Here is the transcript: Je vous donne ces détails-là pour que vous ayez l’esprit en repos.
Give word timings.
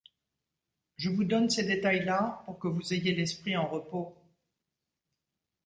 Je 0.97 1.11
vous 1.11 1.23
donne 1.25 1.51
ces 1.51 1.61
détails-là 1.61 2.41
pour 2.47 2.57
que 2.57 2.67
vous 2.67 2.91
ayez 2.91 3.13
l’esprit 3.13 3.55
en 3.55 3.67
repos. 3.67 4.17